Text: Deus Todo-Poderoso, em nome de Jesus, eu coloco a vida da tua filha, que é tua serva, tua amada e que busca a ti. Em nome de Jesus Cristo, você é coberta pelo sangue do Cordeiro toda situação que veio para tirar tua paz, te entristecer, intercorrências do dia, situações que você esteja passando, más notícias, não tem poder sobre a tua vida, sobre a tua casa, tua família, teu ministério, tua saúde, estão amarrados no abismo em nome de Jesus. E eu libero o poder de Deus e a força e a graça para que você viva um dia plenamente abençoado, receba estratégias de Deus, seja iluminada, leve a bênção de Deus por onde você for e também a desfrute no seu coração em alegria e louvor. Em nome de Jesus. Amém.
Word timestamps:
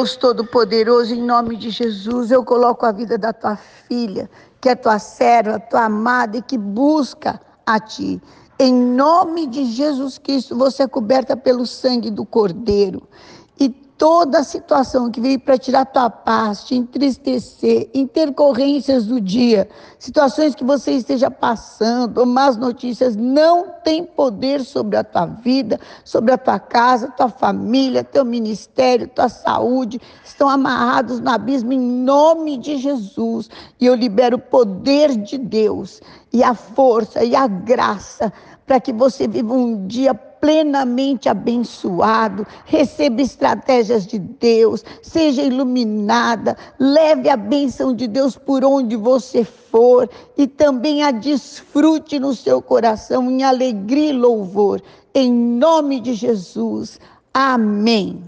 Deus 0.00 0.16
Todo-Poderoso, 0.16 1.14
em 1.14 1.20
nome 1.20 1.58
de 1.58 1.68
Jesus, 1.68 2.30
eu 2.30 2.42
coloco 2.42 2.86
a 2.86 2.90
vida 2.90 3.18
da 3.18 3.34
tua 3.34 3.54
filha, 3.86 4.30
que 4.58 4.70
é 4.70 4.74
tua 4.74 4.98
serva, 4.98 5.60
tua 5.60 5.84
amada 5.84 6.38
e 6.38 6.42
que 6.42 6.56
busca 6.56 7.38
a 7.66 7.78
ti. 7.78 8.18
Em 8.58 8.72
nome 8.72 9.46
de 9.46 9.66
Jesus 9.66 10.16
Cristo, 10.16 10.56
você 10.56 10.84
é 10.84 10.88
coberta 10.88 11.36
pelo 11.36 11.66
sangue 11.66 12.10
do 12.10 12.24
Cordeiro 12.24 13.02
toda 14.00 14.42
situação 14.42 15.10
que 15.10 15.20
veio 15.20 15.38
para 15.38 15.58
tirar 15.58 15.84
tua 15.84 16.08
paz, 16.08 16.64
te 16.64 16.74
entristecer, 16.74 17.90
intercorrências 17.92 19.04
do 19.04 19.20
dia, 19.20 19.68
situações 19.98 20.54
que 20.54 20.64
você 20.64 20.92
esteja 20.92 21.30
passando, 21.30 22.24
más 22.24 22.56
notícias, 22.56 23.14
não 23.14 23.68
tem 23.84 24.02
poder 24.02 24.64
sobre 24.64 24.96
a 24.96 25.04
tua 25.04 25.26
vida, 25.26 25.78
sobre 26.02 26.32
a 26.32 26.38
tua 26.38 26.58
casa, 26.58 27.10
tua 27.10 27.28
família, 27.28 28.02
teu 28.02 28.24
ministério, 28.24 29.06
tua 29.06 29.28
saúde, 29.28 30.00
estão 30.24 30.48
amarrados 30.48 31.20
no 31.20 31.28
abismo 31.28 31.74
em 31.74 31.78
nome 31.78 32.56
de 32.56 32.78
Jesus. 32.78 33.50
E 33.78 33.84
eu 33.84 33.94
libero 33.94 34.38
o 34.38 34.40
poder 34.40 35.14
de 35.14 35.36
Deus 35.36 36.00
e 36.32 36.42
a 36.42 36.54
força 36.54 37.22
e 37.22 37.36
a 37.36 37.46
graça 37.46 38.32
para 38.66 38.80
que 38.80 38.94
você 38.94 39.28
viva 39.28 39.52
um 39.52 39.86
dia 39.86 40.14
plenamente 40.40 41.28
abençoado, 41.28 42.46
receba 42.64 43.20
estratégias 43.20 44.06
de 44.06 44.18
Deus, 44.18 44.84
seja 45.02 45.42
iluminada, 45.42 46.56
leve 46.78 47.28
a 47.28 47.36
bênção 47.36 47.94
de 47.94 48.08
Deus 48.08 48.36
por 48.36 48.64
onde 48.64 48.96
você 48.96 49.44
for 49.44 50.08
e 50.36 50.46
também 50.46 51.02
a 51.02 51.10
desfrute 51.10 52.18
no 52.18 52.34
seu 52.34 52.62
coração 52.62 53.30
em 53.30 53.44
alegria 53.44 54.10
e 54.10 54.16
louvor. 54.16 54.82
Em 55.14 55.30
nome 55.30 56.00
de 56.00 56.14
Jesus. 56.14 56.98
Amém. 57.34 58.22